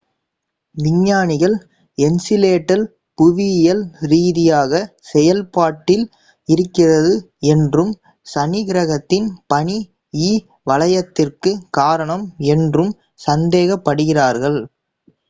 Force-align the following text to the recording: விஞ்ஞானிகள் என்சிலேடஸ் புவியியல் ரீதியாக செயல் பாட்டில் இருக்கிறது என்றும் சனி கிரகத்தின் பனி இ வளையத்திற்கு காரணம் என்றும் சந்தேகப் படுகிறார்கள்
விஞ்ஞானிகள் 0.75 1.55
என்சிலேடஸ் 1.97 2.85
புவியியல் 3.17 3.81
ரீதியாக 4.05 4.71
செயல் 5.09 5.43
பாட்டில் 5.49 6.05
இருக்கிறது 6.49 7.13
என்றும் 7.51 7.93
சனி 8.25 8.61
கிரகத்தின் 8.65 9.29
பனி 9.47 9.77
இ 10.23 10.31
வளையத்திற்கு 10.65 11.51
காரணம் 11.77 12.25
என்றும் 12.51 12.93
சந்தேகப் 13.21 13.85
படுகிறார்கள் 13.85 14.59